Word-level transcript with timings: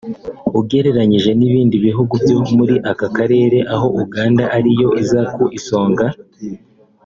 ugereranyije 0.59 1.31
n’ibindi 1.39 1.75
bihugu 1.85 2.13
byo 2.23 2.37
muri 2.57 2.75
aka 2.91 3.07
karere 3.17 3.57
aho 3.73 3.87
Uganda 4.03 4.43
ariyo 4.57 4.89
iza 5.01 5.21
ku 5.33 5.43
isonga 5.57 6.05